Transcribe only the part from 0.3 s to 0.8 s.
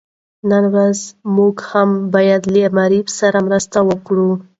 نن